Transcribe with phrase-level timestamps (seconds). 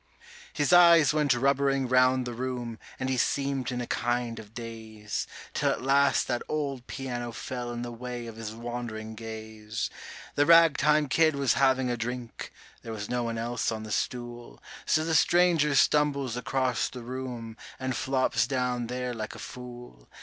[0.51, 5.27] His eyes went rubbering round the room, and he seemed in a kind of daze,
[5.53, 9.91] Till at last that old piano fell in the way of his wandering gaze.
[10.33, 12.51] The rag time kid was having a drink;
[12.81, 17.55] there was no one else on the stool, So the stranger stumbles across the room,
[17.79, 20.09] and flops down there like a fool.